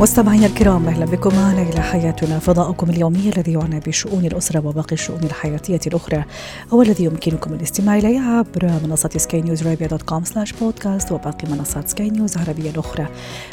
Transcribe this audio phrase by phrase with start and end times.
[0.00, 1.36] مستمعينا الكرام أهلا بكم.
[1.36, 2.38] معنا إلى حياتنا.
[2.38, 6.24] فضاؤكم اليومي الذي يعنى بشؤون الأسرة وباقي الشؤون الحياتية الأخرى
[6.72, 11.48] هو الذي يمكنكم الاستماع إليه عبر منصة سكاي نيوز عربيه dot com slash podcast وباقي
[11.48, 13.06] منصات سكاي نيوز عربية الأخرى.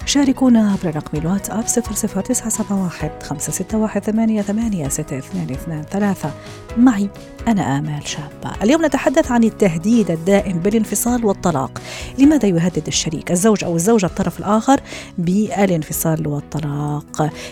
[0.05, 6.31] شاركونا عبر رقم الواتساب 00971 561 88 622
[6.77, 7.09] معي
[7.47, 8.63] أنا آمال شابة.
[8.63, 11.81] اليوم نتحدث عن التهديد الدائم بالانفصال والطلاق.
[12.19, 14.79] لماذا يهدد الشريك الزوج أو الزوجة الطرف الآخر
[15.17, 16.40] بالانفصال والطلاق؟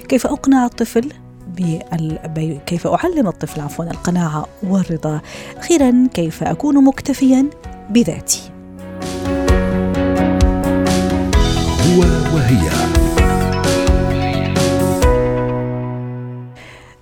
[0.10, 1.14] كيف أقنع الطفل.
[2.66, 5.22] كيف أعلم الطفل عفوا القناعة والرضا؟
[5.58, 7.50] أخيرا كيف أكون مكتفيا
[7.90, 8.42] بذاتي؟
[11.88, 12.00] هو
[12.36, 12.99] وهي.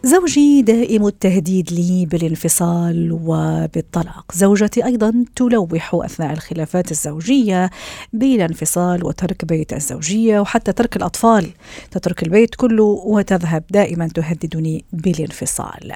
[0.08, 4.26] زوجي دائم التهديد لي بالانفصال وبالطلاق.
[4.36, 7.70] زوجتي أيضا تلوح أثناء الخلافات الزوجية
[8.14, 11.50] بالانفصال وترك بيت الزوجية وحتى ترك الأطفال.
[11.92, 15.94] تترك البيت كله وتذهب دائما تهددني بالانفصال.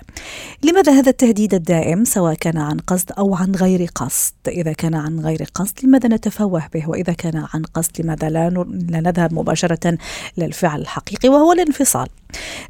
[0.63, 5.19] لماذا هذا التهديد الدائم سواء كان عن قصد أو عن غير قصد؟ إذا كان عن
[5.19, 8.49] غير قصد لماذا نتفوه به؟ وإذا كان عن قصد لماذا لا,
[8.89, 9.97] لا نذهب مباشرة
[10.37, 12.07] للفعل الحقيقي وهو الانفصال؟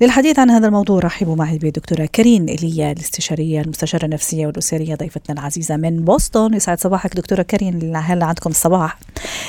[0.02, 5.78] للحديث عن هذا الموضوع رحبوا معي بدكتورة كريم إيليا الاستشارية المستشارة النفسية والأسرية ضيفتنا العزيزة
[5.78, 6.54] من بوسطن.
[6.54, 9.00] يسعد صباحك دكتورة كريم هلا عندكم الصباح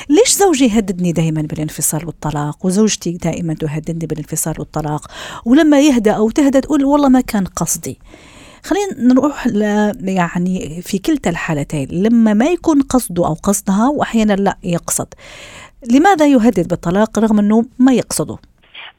[0.09, 5.07] ليش زوجي يهددني دائما بالانفصال والطلاق؟ وزوجتي دائما تهددني بالانفصال والطلاق.
[5.45, 7.99] ولما يهدى أو تهدى تقول والله ما كان قصدي.
[8.65, 9.63] خلينا نروح ل
[10.09, 15.07] يعني في كلتا الحالتين لما ما يكون قصده أو قصدها واحيانا لا يقصد.
[15.91, 18.39] لماذا يهدد بالطلاق رغم إنه ما يقصده؟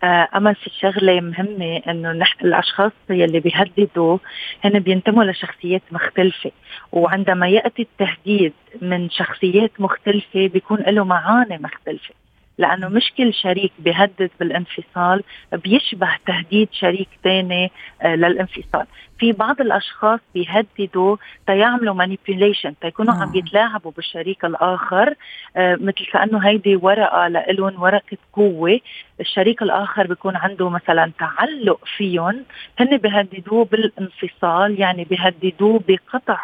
[0.03, 4.17] آه، أما في شغلة مهمة إنه نحن الأشخاص يلي بيهددوا
[4.63, 6.51] هن بينتموا لشخصيات مختلفة.
[6.91, 12.22] وعندما يأتي التهديد من شخصيات مختلفة بيكون له معاني مختلفة.
[12.57, 17.71] لأنه مش كل شريك بيهدد بالانفصال بيشبه تهديد شريك ثاني
[18.01, 18.85] آه، للانفصال
[19.19, 23.33] في بعض الأشخاص بيهددوا تيعملوا مانيبيوليشن تيكونوا عم
[23.85, 23.93] آه.
[23.95, 25.15] بالشريك الآخر
[25.57, 28.79] آه، مثل كأنه هيدي ورقة لهم ورقة قوة
[29.19, 32.45] الشريك الآخر بيكون عنده مثلا تعلق فيهم
[32.79, 36.39] هن بيهددوه بالانفصال يعني بيهددوه بقطع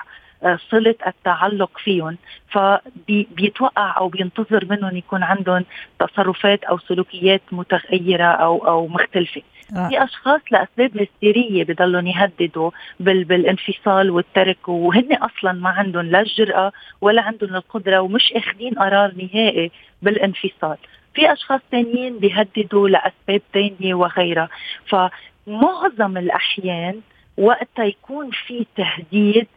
[0.72, 2.18] صلة التعلق فيهم.
[2.50, 5.66] فبيتوقع أو بينتظر منهم يكون عندهم
[6.00, 9.42] تصرفات أو سلوكيات متغيرة أو أو مختلفة.
[9.76, 9.90] آه.
[9.90, 16.72] في أشخاص لأسباب هستيرية بضلهم يهددوا بال بالانفصال والترك وهن أصلا ما عندهم لا الجرأة
[17.02, 19.72] ولا عندهم القدرة ومش أخذين قرار نهائي
[20.02, 20.78] بالانفصال.
[21.14, 24.50] في أشخاص ثانيين بيهددوا لأسباب ثانية وغيرها.
[24.86, 27.02] فمعظم الأحيان
[27.38, 29.48] وقتها يكون في تهديد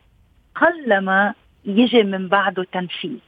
[0.55, 3.19] قلما يجي من بعده تنفيذ.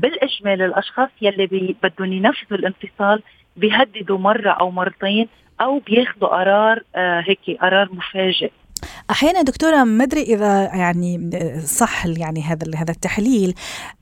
[0.00, 3.22] بالإجمال الأشخاص يلي بدهم ينفذوا الانفصال
[3.56, 5.28] بيهددوا مرة أو مرتين
[5.60, 8.50] أو بياخذوا قرار آه هيك قرار مفاجئ
[9.10, 11.30] أحيانا دكتورة ما أدري إذا يعني
[11.66, 13.54] صح يعني هذا هذا التحليل.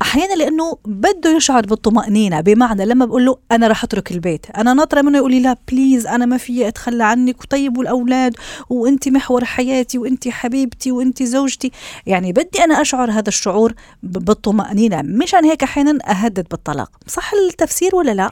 [0.03, 5.03] أحيانا لأنه بده يشعر بالطمأنينة بمعنى لما بقول له أنا رح أترك البيت أنا ناطرة
[5.03, 8.37] منه يقول لي لا بليز أنا ما في أتخلى عنك وطيب والاولاد
[8.71, 11.71] وانت محور حياتي وانت حبيبتي وانت زوجتي.
[12.07, 16.91] يعني بدي أنا أشعر هذا الشعور بالطمأنينة مشان هيك أحيانا أهدد بالطلاق.
[17.07, 18.31] صح التفسير ولا لا؟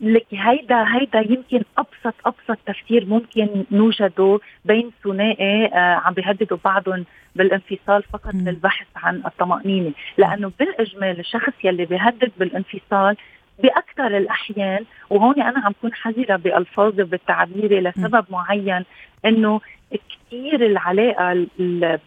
[0.00, 7.04] لك هيدا هيدا يمكن ابسط أبسط تفسير ممكن نوجده بين ثنائي آه عم بيهددوا بعضهم
[7.36, 8.48] بالانفصال فقط م.
[8.48, 13.16] للبحث عن الطمأنينة، لأنه بالإجمال الشخص يلي بيهدد بالانفصال
[13.62, 18.32] بأكثر الأحيان وهون أنا عم كون حذرة بالفاظي وبالتعبير لسبب م.
[18.32, 18.84] معين
[19.26, 19.60] إنه
[19.92, 21.46] كثير العلاقة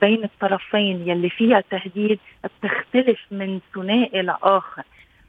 [0.01, 4.83] بين الطرفين يلي فيها تهديد بتختلف من ثنائي لآخر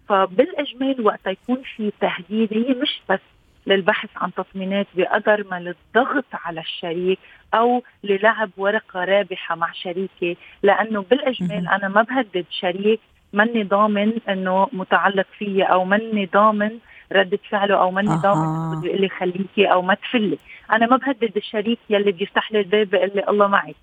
[0.09, 3.21] فبالإجمال وقت يكون في تهديد هي مش بس
[3.67, 7.19] للبحث عن تطمينات بقدر ما للضغط على الشريك
[7.55, 13.01] أو للعب ورقة رابحة مع شريكي لأنه بالإجمال أنا ما بهدد شريك
[13.33, 16.79] ماني ضامن إنه متعلق فيي أو ماني ضامن
[17.13, 20.39] ردة فعله أو ماني ضامن بده يقول لي خليكي أو ما تفلي.
[20.73, 23.75] أنا ما بهدد الشريك يلي بيفتح لي الباب بيقول لي الله معي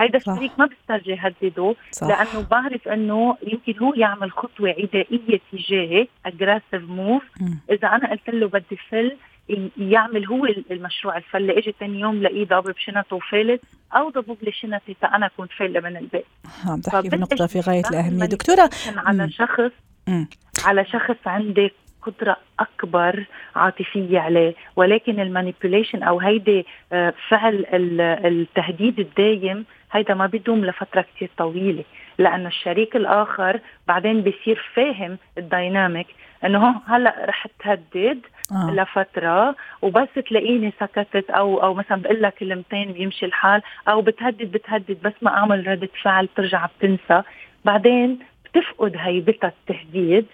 [0.00, 6.90] هيدا الشريك ما بيسترجي يهدده لأنه بعرف إنه يمكن هو يعمل خطوة عدائية تجاهي aggressive
[6.90, 7.22] move
[7.70, 9.16] إذا أنا قلت له بدي فل
[9.78, 11.58] يعمل هو المشروع الفلة.
[11.58, 13.60] اجى ثاني يوم لاقيه ضابب شنطه وفالت
[13.92, 16.24] أو ضبب لي شنطي فانا اكون فلة من البيت.
[16.66, 18.26] عم تحكي في نقطة في غاية الأهمية.
[18.26, 19.72] دكتورة على شخص
[20.64, 21.72] على شخص عندك
[22.06, 23.24] قدرة أكبر
[23.56, 24.54] عاطفية عليه.
[24.76, 27.66] ولكن ال manipulation أو هيدي آه، فعل
[28.24, 31.84] التهديد الدايم هيدا ما بيدوم لفترة كتير طويلة.
[32.18, 36.06] لأنه الشريك الآخر بعدين بيصير فاهم ال dynamic
[36.44, 38.20] إنه هلأ رح تهدد
[38.52, 38.70] آه.
[38.74, 44.96] لفترة وبس تلاقيني سكتت أو أو مثلا بقول لك كلمتين بيمشي الحال أو بتهدد بتهدد
[45.04, 47.22] بس ما أعمل ردة فعل بترجع بتنسى.
[47.64, 50.26] بعدين بتفقد هيبتها التهديد.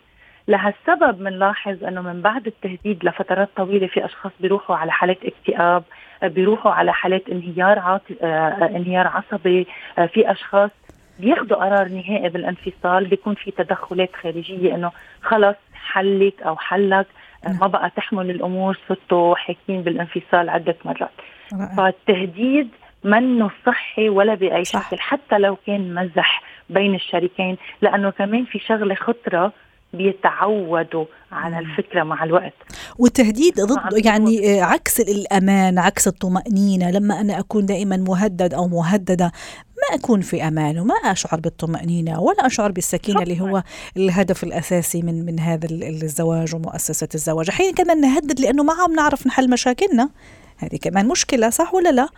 [0.50, 5.82] لهالسبب بنلاحظ إنه من بعد التهديد لفترات طويلة في أشخاص بيروحوا على حالات اكتئاب
[6.22, 8.02] بيروحوا على حالات انهيار عاط...
[8.22, 9.66] آه انهيار عصبي
[9.98, 10.70] آه في أشخاص
[11.18, 14.90] بياخذوا قرار نهائي بالانفصال بيكون في تدخلات خارجية إنه
[15.22, 17.06] خلص حلك أو حلك
[17.46, 21.10] آه، ما بقى تحمل الأمور صرتوا حاكين بالانفصال عدة مرات.
[21.76, 22.68] فالتهديد
[23.04, 24.88] منه صحي ولا بأي صح.
[24.88, 29.52] شكل حتى لو كان مزح بين الشريكين لأنه كمان في شغلة خطرة
[29.92, 32.52] بيتعودوا على الفكرة مع الوقت.
[32.98, 36.90] والتهديد ضد يعني عكس الأمان عكس الطمأنينة.
[36.90, 39.32] لما أنا أكون دائما مهدد أو مهددة
[39.80, 43.62] ما أكون في أمان وما أشعر بالطمأنينة ولا أشعر بالسكينة اللي هو
[43.96, 47.48] الهدف الأساسي من من هذا الزواج ومؤسسة الزواج.
[47.48, 50.10] أحيانا كمان نهدد لأنه ما عم نعرف نحل مشاكلنا.
[50.58, 52.08] هذه كمان مشكلة صح ولا لا؟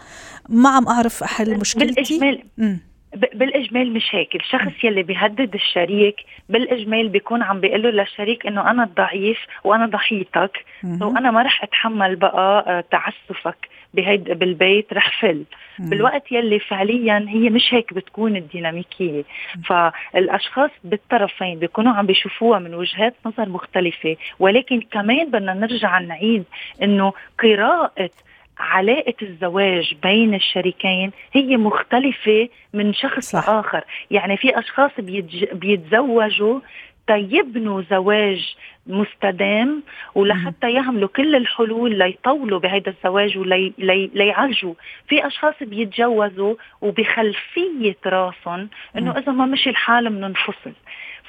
[0.49, 2.19] ما عم أعرف أحل مشكلتي.
[2.19, 2.79] بالإجمال
[3.15, 4.35] بالإجمال مش هيك.
[4.37, 6.17] الشخص يلي بيهدد الشريك
[6.49, 10.65] بالإجمال بيكون عم بيقول له للشريك إنه أنا الضعيف وأنا ضحيتك
[11.07, 15.45] وأنا ما رح أتحمل بقى آه، تعسفك بهيد بالبيت رح فل.
[15.79, 19.23] بالوقت يلي فعليا هي مش هيك بتكون الديناميكية.
[19.67, 26.45] فالأشخاص بالطرفين بيكونوا عم بيشوفوها من وجهات نظر مختلفة ولكن كمان بدنا نرجع نعيد
[26.83, 27.13] إنه
[27.43, 28.11] قراءة
[28.59, 33.49] علاقة الزواج بين الشريكين هي مختلفة من شخص صح.
[33.49, 33.85] لآخر.
[34.11, 35.45] يعني في أشخاص بيتج...
[35.45, 36.61] بيتزوجوا
[37.07, 38.55] تيبنوا زواج
[38.87, 39.83] مستدام
[40.15, 44.75] ولحتى يعملوا كل الحلول ليطولوا بهذا الزواج وليعالجوا
[45.09, 50.73] في أشخاص بيتجوزوا وبخلفية راسهم إنه إذا ما مشي الحال بننفصل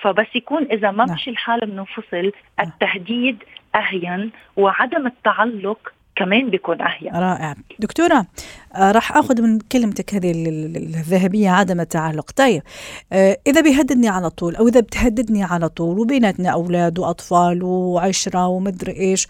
[0.02, 1.16] فبس يكون إذا ما نعم.
[1.16, 3.44] مشي الحال بننفصل التهديد
[3.75, 7.56] أهين وعدم التعلق كمان بيكون أهين رائع.
[7.80, 8.25] دكتورة
[8.75, 12.31] آه راح أخذ من كلمتك هذه الذهبية عدم التعلق.
[12.31, 12.62] طيب
[13.14, 18.92] آه إذا بيهددني على طول أو إذا بتهددني على طول وبيناتنا أولاد وأطفال وعشرة ومدري
[18.92, 19.28] إيش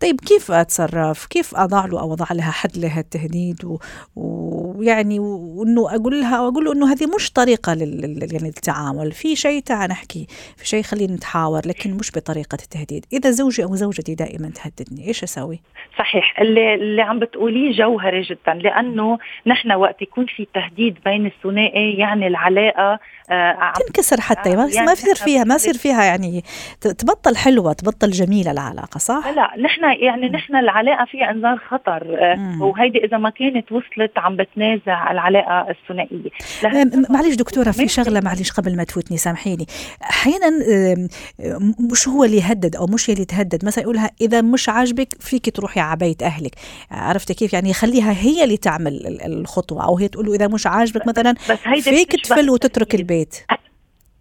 [0.00, 3.78] طيب كيف أتصرف؟ كيف أضع له أو أضع لها حد لهالتهديد
[4.16, 9.36] ويعني وإنه أقول لها أو أقول له إنه هذه مش طريقة لل يعني التعامل في
[9.36, 10.26] شيء تعال نحكي
[10.56, 13.06] في شيء خلينا نتحاور لكن مش بطريقة التهديد.
[13.12, 15.60] إذا زوجي أو زوجتي دائما تهددني إيش أسوي؟
[15.98, 16.40] صحيح.
[16.40, 18.54] اللي اللي عم بتقوليه جوهري جدا
[18.86, 22.98] لأنه نحن وقت يكون في تهديد بين الثنائي يعني العلاقة
[23.30, 26.44] آه تنكسر حتى يعني ما يصير فيها ما يصير فيها يعني
[26.80, 32.62] تبطل حلوة تبطل جميلة العلاقة صح؟ لا نحن يعني نحن العلاقة فيها إنذار خطر آه
[32.62, 36.30] وهيدي إذا ما كانت وصلت عم بتنازع العلاقة الثنائية.
[37.10, 39.66] معلش دكتورة في شغلة معلش قبل ما تفوتني سامحيني.
[40.02, 40.50] أحيانا
[41.92, 45.56] مش هو اللي يهدد أو مش هي اللي تهدد مثلا يقولها إذا مش عاجبك فيك
[45.56, 46.54] تروحي على بيت أهلك.
[46.90, 51.06] عرفتي كيف؟ يعني يخليها هي اللي تعمل الخطوة أو هي تقول له إذا مش عاجبك
[51.06, 51.34] مثلا
[51.80, 53.36] فيك تفل وتترك البيت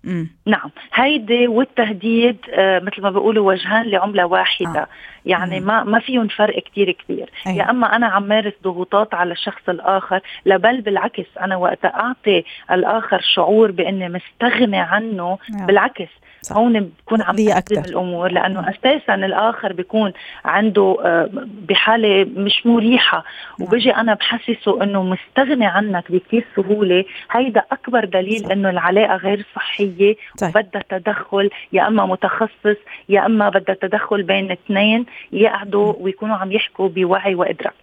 [0.03, 0.29] مم.
[0.45, 4.87] نعم هيدي والتهديد آه مثل ما بيقولوا وجهان لعملة واحدة آه.
[5.25, 5.59] يعني.
[5.59, 7.53] ما ما فيهم فرق كتير كبير أيه.
[7.53, 13.21] يا أما أنا عم مارس ضغوطات على الشخص الآخر لبل بالعكس أنا وقت أعطي الآخر
[13.35, 15.65] شعور بإني مستغني عنه آه.
[15.65, 16.09] بالعكس
[16.41, 16.57] صح.
[16.57, 20.13] هون بكون عم تقدم الأمور لأنه أساسا الآخر بيكون
[20.45, 21.29] عنده آه،
[21.69, 23.23] بحالة مش مريحة
[23.59, 23.67] نعم.
[23.67, 28.51] وبجي أنا بحسسه إنه مستغني عنك بكثير سهولة هيدا أكبر دليل صح.
[28.51, 30.51] إنه العلاقة غير صحية طيب.
[30.51, 32.77] بدها تدخل يا أما متخصص
[33.09, 37.73] يا أما بدها تدخل بين اثنين يقعدوا ويكونوا عم يحكوا بوعي وإدراك.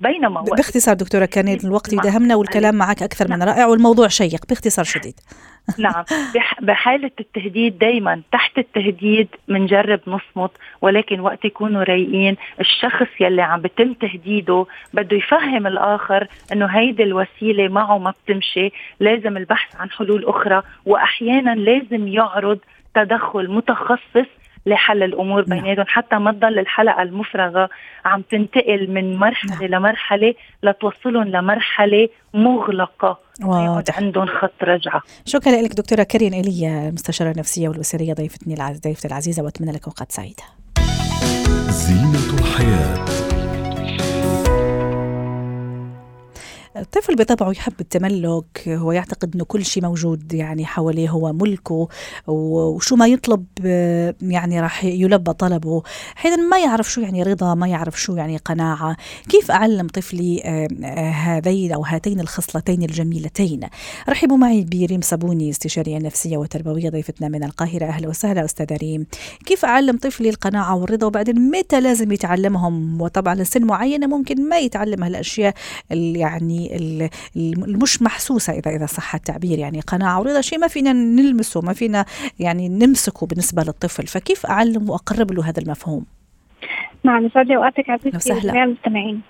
[0.00, 5.14] بينما باختصار دكتورة كان الوقت يدهمنا والكلام معك أكثر من رائع والموضوع شيق باختصار شديد.
[5.78, 6.04] نعم.
[6.60, 13.92] بحالة التهديد دايما تحت التهديد بنجرب نصمت ولكن وقت يكونوا رايقين الشخص يلي عم بتم
[13.92, 20.62] تهديده بده يفهم الآخر أنه هيدي الوسيلة معه ما بتمشي لازم البحث عن حلول أخرى
[20.86, 22.58] وأحيانا لازم يعرض
[22.94, 24.28] تدخل متخصص
[24.66, 25.60] لحل الأمور نعم.
[25.60, 25.86] بيناتهم.
[25.88, 27.68] حتى ما تضل الحلقة المفرغة
[28.04, 29.64] عم تنتقل من مرحلة نعم.
[29.64, 33.18] لمرحلة لتوصلهم لمرحلة مغلقة.
[33.44, 33.98] واضح.
[33.98, 35.02] عندهم خط رجعة.
[35.26, 38.54] شكرا لك دكتورة كريم ايليا المستشاره النفسيه والاسريه ضيفتني
[38.84, 40.40] ضيفتي العزيزة وأتمنى لك وقت سعيد
[41.70, 43.11] زينة الحياة.
[46.76, 51.88] الطفل بطبعه يحب التملك هو يعتقد إنه كل شيء موجود يعني حواليه هو ملكه
[52.26, 53.44] وشو ما يطلب
[54.22, 55.82] يعني راح يلبى طلبه.
[56.14, 58.96] حين ما يعرف شو يعني رضا ما يعرف شو يعني قناعة.
[59.28, 60.42] كيف أعلم طفلي
[61.14, 63.60] هذين أو هاتين الخصلتين الجميلتين؟
[64.08, 67.86] رحبوا معي بريم صابوني استشارية نفسية وتربوية ضيفتنا من القاهرة.
[67.86, 69.06] أهلا وسهلا أستاذ ريم.
[69.46, 75.04] كيف أعلم طفلي القناعة والرضا؟ وبعدين متى لازم يتعلمهم؟ وطبعا لسن معينة ممكن ما يتعلم
[75.04, 75.54] هالأشياء
[75.90, 76.61] يعني
[77.36, 79.58] المش محسوسة إذا إذا صح التعبير.
[79.58, 82.04] يعني قناعة ورضا شيء ما فينا نلمسه ما فينا
[82.40, 84.06] يعني نمسكه بالنسبة للطفل.
[84.06, 86.06] فكيف أعلم وأقرب له هذا المفهوم؟
[87.04, 89.20] نعم يسعد لي اوقاتك عزيزتي وجميع المستمعين.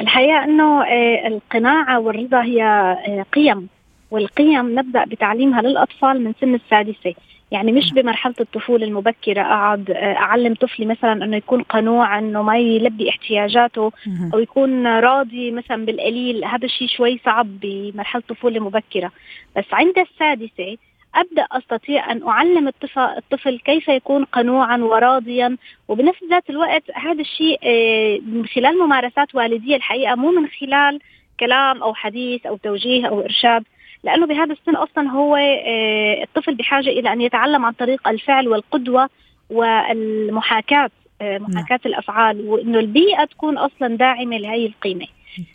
[0.00, 3.68] الحقيقة إنه آه، القناعة والرضا هي آه، قيم
[4.10, 7.14] والقيم نبدأ بتعليمها للأطفال من سن السادسة.
[7.52, 12.58] يعني مش بمرحلة الطفولة المبكرة أقعد آه، أعلم طفلي مثلا إنه يكون قنوع إنه ما
[12.58, 13.92] يلبي احتياجاته
[14.34, 16.44] أو يكون راضي مثلا بالقليل.
[16.44, 19.12] هذا الشيء شوي صعب بمرحلة طفولة مبكرة.
[19.56, 20.76] بس عند السادسة
[21.14, 25.56] أبدأ أستطيع أن أعلم الطفل كيف يكون قنوعا وراضيا.
[25.88, 31.00] وبنفس ذات الوقت هذا الشيء آه، من خلال ممارسات والديه الحقيقة مو من خلال
[31.40, 33.64] كلام أو حديث أو توجيه أو إرشاد.
[34.04, 39.08] لأنه بهذا السن أصلا هو آه، الطفل بحاجة إلى أن يتعلم عن طريق الفعل والقدوة
[39.50, 40.90] والمحاكاة
[41.20, 41.50] آه، نعم.
[41.50, 45.06] محاكاة الأفعال وإنه البيئة تكون أصلا داعمة لهي القيمة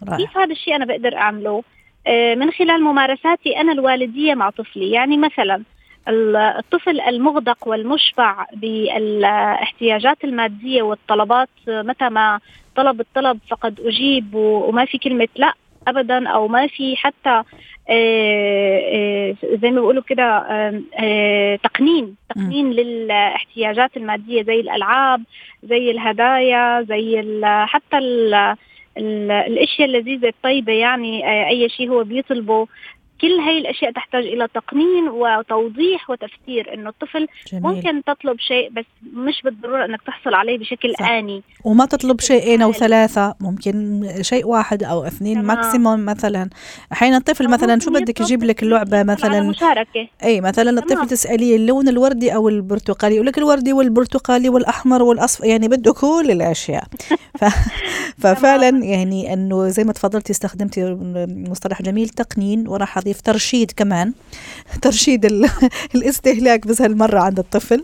[0.10, 0.18] رأي.
[0.18, 1.64] كيف هذا الشيء أنا بقدر أعمله
[2.08, 5.64] آه، من خلال ممارساتي أنا الوالدية مع طفلي يعني مثلا
[6.58, 12.40] الطفل المغدق والمشبع بالاحتياجات المادية والطلبات متى ما
[12.76, 15.54] طلب الطلب فقد أجيب وما في كلمة لا
[15.90, 17.44] ابدا أو ما في حتى
[17.90, 20.40] آه، آه، زي ما بيقولوا كده
[21.64, 25.24] تقنين تقنين للاحتياجات المادية زي الألعاب
[25.64, 27.22] زي الهدايا زي
[27.66, 27.98] حتى
[28.98, 32.68] الأشياء اللذيذة الطيبة يعني آه، أي شيء هو بيطلبه.
[33.22, 37.64] كل هاي الأشياء تحتاج إلى تقنين وتوضيح وتفسير إنه الطفل جميل.
[37.64, 41.10] ممكن تطلب شيء بس مش بالضرورة إنك تحصل عليه بشكل صح.
[41.10, 41.44] آني.
[41.64, 46.50] وما تطلب شيئين أو ثلاثة ممكن شيء واحد أو اثنين ماكسيموم مثلا.
[46.92, 50.08] أحيانا الطفل مثلا شو بدك يجيب لك اللعبه مثلا؟ مشاركة.
[50.24, 55.68] اي مثلا الطفل تسأليه اللون الوردي أو البرتقالي يقول لك الوردي والبرتقالي والأحمر والأصفر يعني
[55.68, 56.84] بده كل الأشياء.
[57.40, 57.46] ف...
[58.22, 60.98] ففعلا يعني إنه زي ما تفضلتي استخدمتي
[61.50, 64.14] مصطلح جميل تقنين وراح اضيف ترشيد كمان
[64.84, 65.26] ترشيد
[65.96, 67.84] الاستهلاك بس هالمرة عند الطفل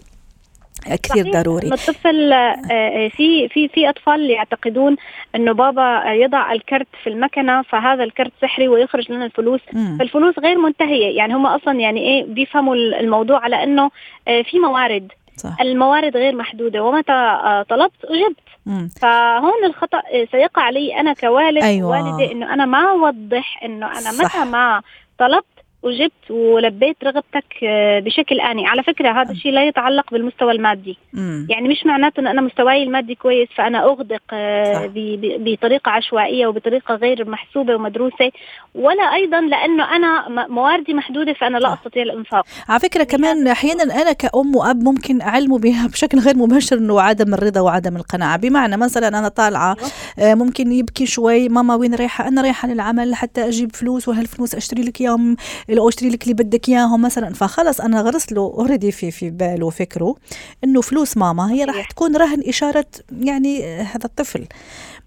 [1.03, 4.95] كثير ضروري الطفل آه، آه، في في في أطفال يعتقدون
[5.35, 9.97] إنه بابا يضع الكرت في المكنة فهذا الكرت سحري ويخرج لنا الفلوس مم.
[9.99, 13.91] فالفلوس غير منتهية يعني هم أصلا يعني إيه بيفهموا الموضوع على إنه
[14.27, 15.61] آه، في موارد صح.
[15.61, 17.39] الموارد غير محدودة ومتى
[17.69, 18.89] طلبت أجبت مم.
[19.01, 20.01] فهون الخطأ
[20.31, 21.89] سيقع علي أنا كوالد أيوة.
[21.89, 24.37] والدي إنه أنا ما أوضح إنه أنا صح.
[24.37, 24.81] متى ما
[25.19, 25.52] طلبت
[25.83, 28.67] وجبت ولبيت رغبتك آه، بشكل آني.
[28.67, 30.97] على فكرة هذا الشيء لا يتعلق بالمستوى المادي.
[31.13, 31.47] مم.
[31.49, 34.91] يعني مش معناته أن أنا مستواي المادي كويس فأنا أغدق آه،
[35.39, 38.31] بطريقة عشوائية وبطريقة غير محسوبة ومدروسة
[38.75, 42.45] ولا أيضا لأنه أنا مواردي محدودة فأنا لا أستطيع الإنفاق.
[42.69, 47.33] على فكرة كمان أحيانا أنا كأم وأب ممكن أعلمه بها بشكل غير مباشر أنه عدم
[47.33, 48.37] الرضا وعدم القناعة.
[48.37, 49.75] بمعنى مثلا أنا طالعة
[50.19, 50.31] أيوة.
[50.31, 54.81] آه، ممكن يبكي شوي ماما وين رايحة؟ أنا رايحة للعمل حتى أجيب فلوس وهالفلوس أشتري
[54.83, 55.35] لك إياهم
[55.81, 57.33] أو أشتري لك اللي بدك إياهم مثلا.
[57.33, 60.15] فخلص أنا غرست له اوريدي في في باله وفكره
[60.63, 62.85] إنه فلوس ماما هي راح تكون رهن إشارة
[63.21, 64.45] يعني هذا الطفل.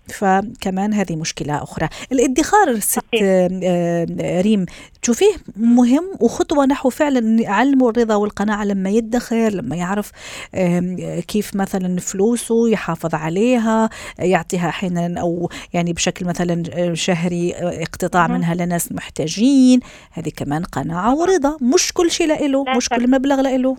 [0.08, 1.88] فكمان هذه مشكلة أخرى.
[2.12, 4.06] الادخار ست آه،
[4.40, 4.66] ريم
[5.02, 10.12] تشوفيه مهم وخطوة نحو فعلا أعلمه الرضا والقناعة لما يدخر لما يعرف
[11.28, 18.54] كيف مثلا فلوسه يحافظ عليها يعطيها أحيانا أو يعني بشكل مثلا شهري آه، اقتطاع منها
[18.54, 19.80] لناس محتاجين.
[20.12, 23.76] هذه كمان قناعة ورضا مش كل شيء لإله مش كل مبلغ لإله.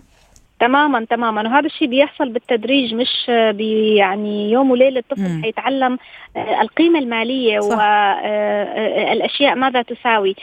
[0.60, 1.42] تماما تماما.
[1.42, 5.98] وهذا الشيء بيحصل بالتدريج مش يعني يوم وليلة الطفل حيتعلم
[6.36, 10.36] آه، القيمة المالية والاشياء آه، آه، ماذا تساوي.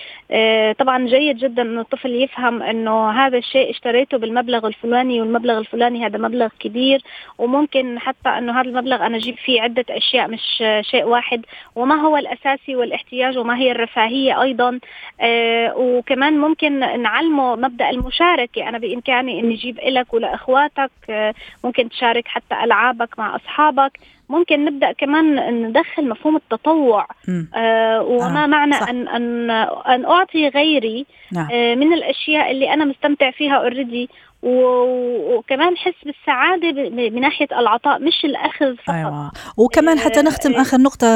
[0.80, 6.18] طبعا جيد جدا إنه الطفل يفهم إنه هذا الشيء اشتريته بالمبلغ الفلاني والمبلغ الفلاني هذا
[6.18, 7.02] مبلغ كبير.
[7.38, 11.46] وممكن حتى إنه هذا المبلغ أنا أجيب فيه عدة أشياء مش شيء واحد.
[11.76, 14.80] وما هو الأساسي والاحتياج وما هي الرفاهية أيضا.
[15.76, 18.70] وكمان ممكن نعلمه مبدأ المشاركة.
[18.70, 21.34] أنا بإمكاني إني أجيب لك لك ولاخواتك آه،
[21.64, 27.08] ممكن تشارك حتى ألعابك مع أصحابك ممكن نبدأ كمان ندخل مفهوم التطوع
[27.56, 28.90] آه وما آه معنى صح.
[28.90, 29.50] أن أن
[29.88, 31.48] أن أعطي غيري نعم.
[31.52, 34.10] آه من الأشياء اللي أنا مستمتع فيها اوريدي
[34.44, 38.90] وكمان حس بالسعادة من ناحية العطاء مش الأخذ فقط.
[38.96, 39.32] أيوه.
[39.58, 41.08] وكمان حتى نختم آه آخر نقطة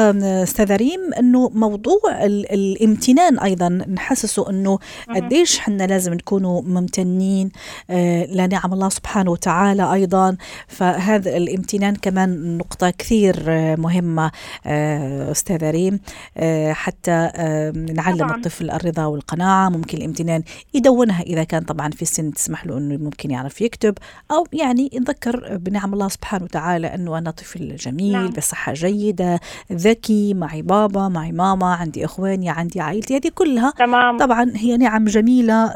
[0.42, 4.78] أستاذ ريم إنه موضوع الامتنان أيضا نحسسه إنه
[5.14, 7.50] قديش إحنا لازم نكونوا ممتنين
[7.90, 10.36] آه لنعم الله سبحانه وتعالى أيضا.
[10.68, 14.30] فهذا الامتنان كمان نقطة كثير آه، مهمة
[14.66, 16.00] آه أستاذ ريم.
[16.36, 18.36] آه حتى آه نعلم طبعا.
[18.36, 19.68] الطفل الرضا والقناعة.
[19.68, 20.42] ممكن الامتنان
[20.74, 23.94] يدونها إذا كان طبعا في سن تسمح له إنه ممكن يعرف يكتب
[24.30, 28.30] أو يعني يتذكر بنعم الله سبحانه وتعالى أنه أنا طفل جميل نعم.
[28.30, 29.40] بصحة جيدة
[29.72, 34.18] ذكي معي بابا معي ماما عندي إخواني عندي عائلتي هذه كلها تمام.
[34.18, 35.72] طبعا هي نعم جميلة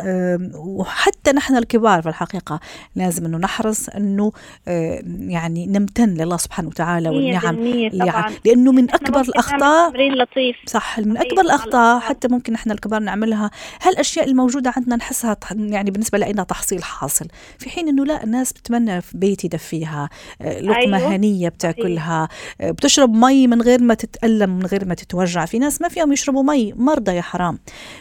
[0.55, 2.61] وحتى نحن الكبار في الحقيقة
[2.97, 4.33] لازم أنه نحرص أنه
[4.67, 8.31] يعني نمتن لله سبحانه وتعالى والنعم طبعا.
[8.45, 13.51] لأنه من أكبر الأخطاء لطيف صح من أكبر الأخطاء حتى ممكن نحن الكبار نعملها
[13.83, 17.24] هالأشياء الموجودة عندنا نحسها يعني بالنسبة لنا تحصيل حاصل
[17.59, 20.09] في حين إنه لا الناس بتمنى في بيت يدفيها
[20.43, 21.17] آه، لقمة أيوه.
[21.17, 22.29] هنية بتاكلها
[22.61, 26.13] آه، بتشرب مي من غير ما تتألم من غير ما تتوجع في ناس ما فيهم
[26.13, 27.59] يشربوا مي مرضى يا حرام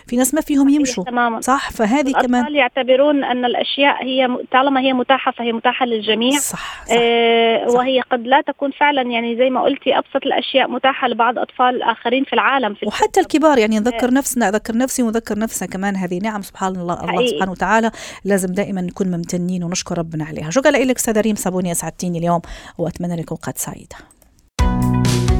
[0.07, 1.41] في ناس ما فيهم يمشوا تماما.
[1.41, 6.95] صح فهذه كمان يعتبرون أن الأشياء هي طالما هي متاحة فهي متاحة للجميع صح, صح.
[6.97, 7.75] آه صح.
[7.75, 12.23] وهي قد لا تكون فعلا يعني زي ما قلتي أبسط الأشياء متاحة لبعض أطفال آخرين
[12.23, 14.11] في العالم في وحتى الكبار يعني نذكر آه.
[14.11, 17.91] نفسنا أذكر نفسي ونذكر نفسنا كمان هذه نعم سبحان الله الله سبحانه وتعالى
[18.25, 20.49] لازم دائما نكون ممتنين ونشكر ربنا عليها.
[20.49, 22.41] شكرا لك أستاذة ريم صابوني أسعدتيني اليوم
[22.77, 23.95] وأتمنى لك اوقات سعيدة.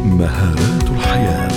[0.05, 1.47] مهارات الحياة.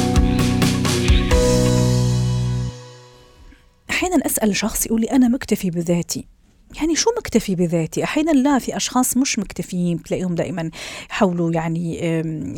[3.91, 6.36] أحيانا أسأل شخص يقول لي أنا مكتفي بذاتي.
[6.75, 10.71] يعني شو مكتفي بذاتي؟ أحيانا لا في أشخاص مش مكتفيين بتلاقيهم دائما
[11.11, 11.97] يحاولوا يعني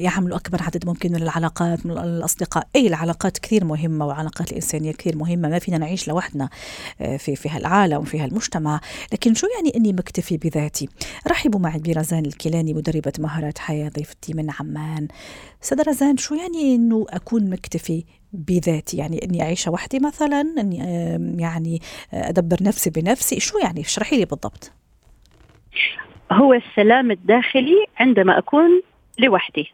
[0.02, 2.68] يعملوا أكبر عدد ممكن من العلاقات من الأصدقاء.
[2.76, 6.48] أي العلاقات كثير مهمة والعلاقات الإنسانية كثير مهمة ما فينا نعيش لوحدنا
[7.00, 8.80] آه، في في هالعالم وفي هالمجتمع.
[9.12, 10.88] لكن شو يعني إني مكتفي بذاتي؟
[11.26, 15.08] رحبوا معي برزان الكيلاني مدربة مهارات حياة ضيفتي من عمان.
[15.62, 20.78] استاذه رزان شو يعني إنه أكون مكتفي بذاتي؟ يعني إني أعيش وحدي مثلا إني
[21.42, 21.80] يعني
[22.12, 24.72] أدبر نفسي بنفسي شو يعني؟ اشرحي لي بالضبط.
[26.32, 28.82] هو السلام الداخلي عندما أكون
[29.18, 29.72] لوحدي.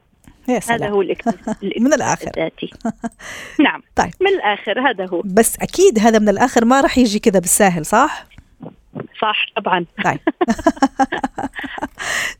[0.48, 0.82] يا سلام.
[0.82, 0.98] هذا هو
[1.84, 2.30] من الآخر.
[2.36, 2.70] الذاتي.
[3.64, 3.82] نعم.
[3.96, 4.10] طيب.
[4.20, 5.22] من الآخر هذا هو.
[5.24, 8.26] بس أكيد هذا من الآخر ما راح يجي كذا بالساهل صح؟
[9.24, 9.86] صح طبعا.
[10.04, 10.20] طيب.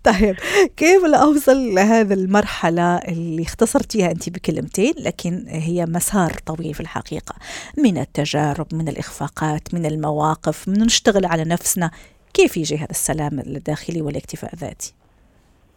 [0.05, 0.37] طيب
[0.77, 7.35] كيف أوصل لهذه المرحلة اللي اختصرتيها أنت بكلمتين لكن هي مسار طويل في الحقيقة
[7.79, 11.91] من التجارب من الإخفاقات من المواقف من نشتغل على نفسنا؟
[12.35, 14.95] كيف يجي هذا السلام الداخلي والاكتفاء الذاتي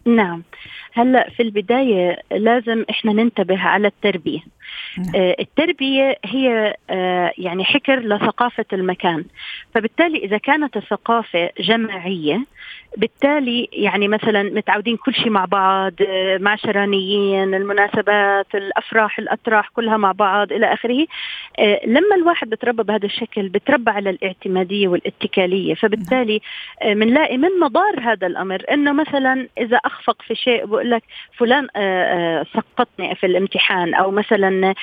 [0.06, 0.42] نعم.
[0.92, 4.40] هلا في البداية لازم إحنا ننتبه على التربية.
[4.98, 5.12] نعم.
[5.16, 9.24] آه التربية هي آه يعني حكر لثقافة المكان.
[9.74, 12.44] فبالتالي إذا كانت الثقافة جماعية
[12.96, 20.12] بالتالي يعني مثلا متعودين كل شيء مع بعض آه، معشرانيين المناسبات الأفراح الأطراح كلها مع
[20.12, 21.06] بعض إلى آخره.
[21.86, 25.74] لما الواحد بتربى بهذا الشكل بتربى على الاعتمادية والاتكالية.
[25.74, 26.40] فبالتالي
[26.84, 31.02] بنلاقي من مضار هذا الأمر إنه مثلا إذا أخفق في شيء بقول لك
[31.36, 34.74] فلان آه، سقطني في الامتحان أو مثلا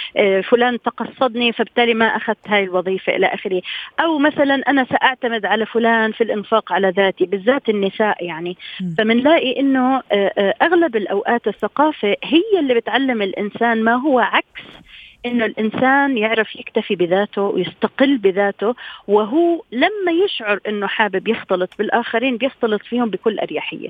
[0.50, 3.62] فلان تقصدني فبالتالي ما أخذت هاي الوظيفة إلى آخره.
[4.00, 8.58] أو مثلا أنا سأعتمد على فلان في الإنفاق على ذاتي بالذات النساء يعني.
[8.98, 14.55] فمنلاقي إنه آه، آه، أغلب الأوقات الثقافة هي اللي بتعلم الإنسان ما هو عكس
[15.25, 18.75] إنه الإنسان يعرف يكتفي بذاته ويستقل بذاته
[19.07, 23.89] وهو لما يشعر إنه حابب يختلط بالآخرين بيختلط فيهم بكل أريحية.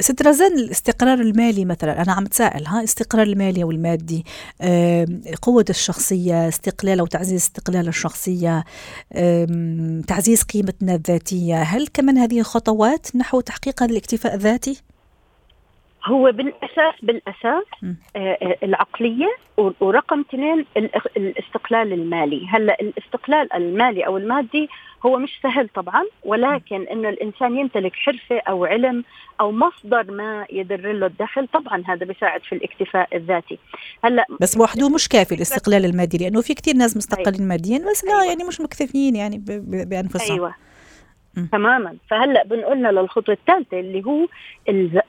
[0.00, 4.24] ست رزان الاستقرار المالي مثلا أنا عم تسائل ها استقرار المالي والمادي
[5.42, 8.64] قوة الشخصية استقلال أو تعزيز استقلال الشخصية
[10.06, 14.82] تعزيز قيمتنا الذاتية هل كمان هذه خطوات نحو تحقيق هذا الاكتفاء الذاتي؟
[16.08, 19.36] هو بالاساس بالأساس آه، آه، العقلية
[19.80, 20.64] ورقم اثنين
[21.16, 22.46] الاستقلال المالي.
[22.48, 24.68] هلأ الاستقلال المالي أو المادي
[25.06, 29.04] هو مش سهل طبعا ولكن إنه الإنسان يمتلك حرفة أو علم
[29.40, 33.58] أو مصدر ما يدر له الدخل طبعا هذا بيساعد في الاكتفاء الذاتي.
[34.04, 37.48] هلأ بس وحده مش كافي الاستقلال المادي لأنه في كثير ناس مستقلين أيوة.
[37.48, 38.24] ماديا بس لا أيوة.
[38.24, 39.42] يعني مش مكتفيين يعني
[39.86, 40.36] بأنفسهم.
[40.36, 40.67] أيوه.
[41.52, 41.96] تماما.
[42.10, 44.26] فهلأ بنقولنا للخطوة الثالثة اللي هو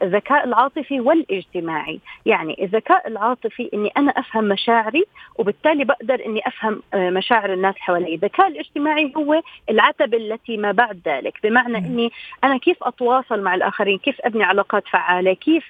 [0.02, 2.00] الذكاء العاطفي والاجتماعي.
[2.26, 8.16] يعني الذكاء العاطفي إني أنا أفهم مشاعري وبالتالي بقدر إني أفهم آه، مشاعر الناس حوالي.
[8.16, 11.34] الذكاء الاجتماعي هو العتبة التي ما بعد ذلك.
[11.44, 12.12] بمعنى إني
[12.44, 15.64] أنا كيف أتواصل مع الآخرين؟ كيف أبني علاقات فعالة؟ كيف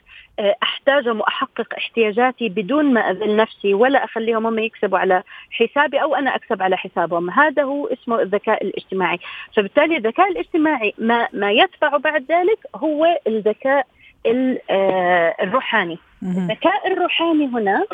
[0.63, 6.35] أحتاجهم وأحقق احتياجاتي بدون ما أذل نفسي ولا أخليهم هم يكسبوا على حسابي أو أنا
[6.35, 7.29] أكسب على حسابهم.
[7.29, 9.19] هذا هو اسمه الذكاء الاجتماعي.
[9.55, 13.87] فبالتالي الذكاء الاجتماعي ما ما يدفع بعد ذلك هو الذكاء
[14.69, 15.97] آه، الروحاني.
[16.23, 17.85] الذكاء الروحاني هنا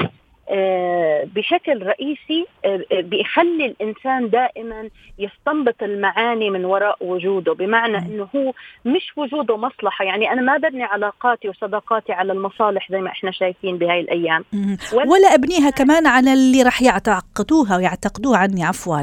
[1.25, 8.53] بشكل رئيسي آه، آه، بيخلي الإنسان دائما يستنبط المعاني من وراء وجوده بمعنى إنه هو
[8.85, 13.77] مش وجوده مصلحة يعني أنا ما ببني علاقاتي وصداقاتي على المصالح زي ما إحنا شايفين
[13.77, 14.45] بهاي الأيام
[14.93, 19.01] ولا, أبنيها كمان على اللي راح يعتقدوها ويعتقدوها عني عفوا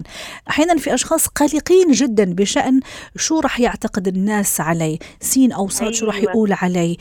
[0.50, 2.81] أحيانا في أشخاص قلقين جدا بشأن
[3.16, 5.92] شو راح يعتقد الناس علي سين أو صاد أيوة.
[5.92, 6.16] شو راح.
[6.16, 6.96] يقول علي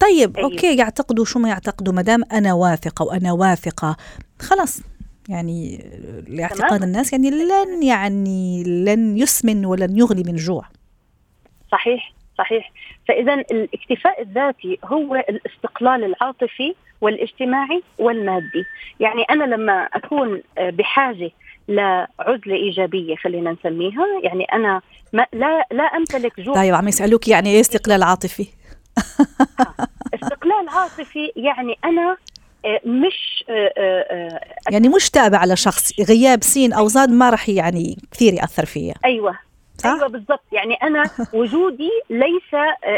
[0.00, 0.52] طيب أيوة.
[0.52, 3.96] أوكي يعتقدوا شو ما يعتقدوا ما دام أنا واثقة وأنا واثق الثقة.
[4.40, 4.82] خلاص
[5.28, 5.84] يعني
[6.28, 10.64] لاعتقاد الناس يعني لن يعني لن يسمن ولن يغني من جوع.
[11.72, 12.72] صحيح صحيح.
[13.08, 18.64] فاذا الاكتفاء الذاتي هو الاستقلال العاطفي والاجتماعي والمادي.
[19.00, 21.30] يعني أنا لما أكون بحاجة
[21.68, 24.82] لعزلة إيجابية خلينا نسميها يعني أنا
[25.12, 26.54] ما لا لا أمتلك جوع.
[26.54, 28.46] طيب عم يسألوك يعني إيه استقلال عاطفي؟
[28.98, 32.16] آه، استقلال عاطفي يعني أنا
[32.84, 37.48] مش آه، آه، آه، يعني مش تابع على شخص غياب سين أو زاد ما راح
[37.48, 38.94] يعني كثير يأثر فيا.
[39.04, 39.38] أيوه.
[39.78, 40.42] صح؟ أيوه بالضبط.
[40.52, 42.54] يعني أنا وجودي ليس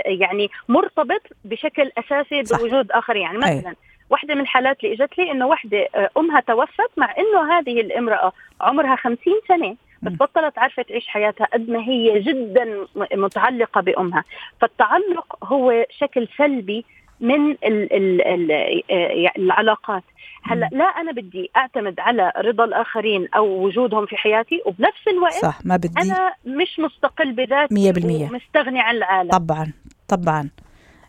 [0.07, 3.16] يعني مرتبط بشكل أساسي بوجود آخر.
[3.16, 3.76] يعني مثلا أيوة.
[4.11, 8.96] واحدة من الحالات اللي إجت لي إنه واحدة أمها توفت مع إنه هذه الامرأة عمرها
[8.96, 14.24] خمسين سنة بس بطلت عارفة تعيش حياتها قد ما هي جدا متعلقة بأمها.
[14.61, 16.85] فالتعلق هو شكل سلبي
[17.20, 18.52] من ال ال ال
[18.90, 20.02] آه، العلاقات.
[20.42, 25.59] هلأ لا أنا بدي أعتمد على رضا الآخرين أو وجودهم في حياتي وبنفس الوقت صح
[25.64, 26.00] ما بدي.
[26.02, 29.31] أنا مش مستقل بذاتي 100% مستغني عن العالم.
[29.31, 29.72] طبعا
[30.09, 30.50] طبعا.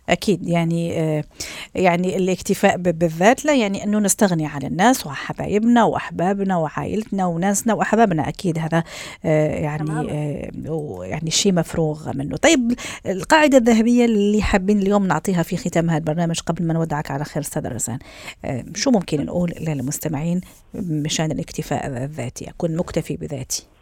[0.09, 1.23] أكيد يعني آه،
[1.75, 8.59] يعني الاكتفاء بالذات لا يعني أنه نستغني عن الناس وحبايبنا وأحبابنا وعائلتنا وناسنا وأحبابنا أكيد
[8.59, 8.83] هذا
[9.25, 10.11] آه، يعني
[10.69, 12.37] آه، يعني شيء مفروغ منه.
[12.37, 12.73] طيب
[13.05, 17.43] القاعدة الذهبية اللي حابين اليوم نعطيها في ختام هذا البرنامج قبل ما نودعك على خير
[17.43, 17.99] أستاذ رزان
[18.75, 20.41] شو ممكن نقول للمستمعين
[20.73, 23.76] مشان الاكتفاء الذاتي أكون مكتفي بذاتي؟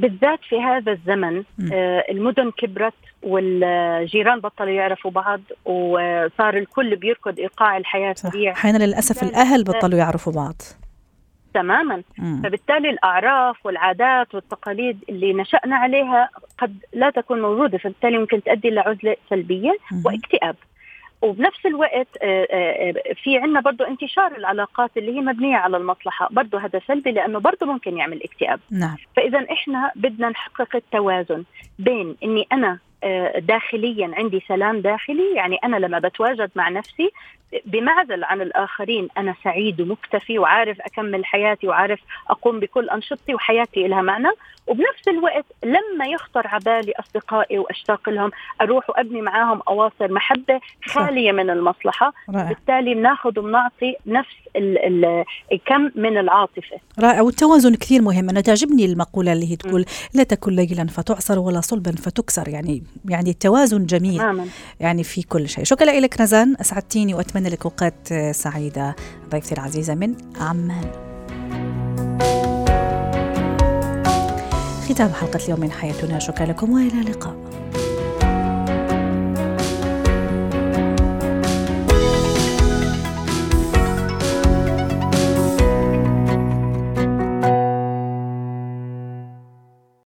[0.00, 7.76] بالذات في هذا الزمن آه المدن كبرت والجيران بطلوا يعرفوا بعض وصار الكل بيركض إيقاع
[7.76, 10.54] الحياة سريع أحيانا للأسف الأهل بطلوا يعرفوا بعض.
[11.54, 12.02] تماما.
[12.18, 12.42] مم.
[12.44, 19.16] فبالتالي الأعراف والعادات والتقاليد اللي نشأنا عليها قد لا تكون موجودة فبالتالي ممكن تؤدي لعزله
[19.30, 20.02] سلبية مم.
[20.06, 20.56] واكتئاب.
[21.22, 26.28] وبنفس الوقت آه، آه، آه، في عندنا برضه انتشار العلاقات اللي هي مبنية على المصلحة
[26.30, 28.96] برضه هذا سلبي لأنه برضه ممكن يعمل اكتئاب نعم.
[29.16, 31.44] فإذا إحنا بدنا نحقق التوازن
[31.78, 32.78] بين أني أنا
[33.38, 37.10] داخليا عندي سلام داخلي يعني أنا لما بتواجد مع نفسي
[37.64, 39.08] بمعزل عن الآخرين.
[39.18, 44.28] أنا سعيد ومكتفي وعارف أكمل حياتي وعارف أقوم بكل أنشطتي وحياتي لها معنى.
[44.66, 48.30] وبنفس الوقت لما يخطر على بالي أصدقائي وأشتاق لهم
[48.60, 52.12] أروح وأبني معاهم أواصر محبة خالية من المصلحة.
[52.30, 52.48] رائع.
[52.48, 54.34] بالتالي بناخذ وبنعطي نفس
[55.52, 56.76] الكم من العاطفة.
[57.00, 57.20] رائع.
[57.20, 58.30] والتوازن كثير مهم.
[58.30, 59.84] أنا تعجبني المقولة اللي هي تقول
[60.14, 62.48] لا تكن ليلا فتعصر ولا صلبا فتكسر.
[62.48, 64.18] يعني يعني التوازن جميل.
[64.18, 64.46] تماما.
[64.80, 65.64] يعني في كل شيء.
[65.64, 68.96] شكرا لك نزان أسعدتيني وأتمنى لك أوقات سعيدة
[69.30, 70.90] ضيفتي العزيزة من عمان.
[74.88, 76.18] ختام حلقة اليوم من حياتنا.
[76.18, 77.47] شكرا لكم وإلى اللقاء.